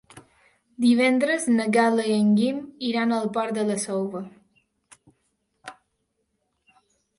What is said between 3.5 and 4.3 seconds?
de la Selva.